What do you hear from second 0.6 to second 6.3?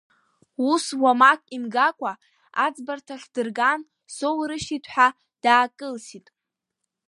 Ус уамак имгакәа, аӡбарҭахь дырган, соурыжьит ҳәа даакылсит.